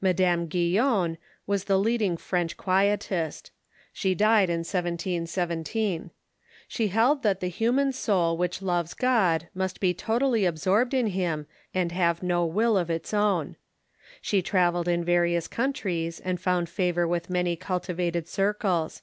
[0.00, 3.52] Madame Guyon was the leading French Quietist.
[3.92, 6.10] She died in 1717.
[6.66, 11.06] She held that the human soul which loves God must be totally ab sorbed in
[11.06, 13.54] him, and have no Avill of its own.
[14.20, 19.02] She travelled in various countries, and found favor with many cultivated cir cles.